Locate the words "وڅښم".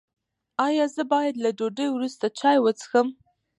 2.61-3.07